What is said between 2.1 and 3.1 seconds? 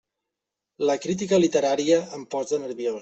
em posa nerviós!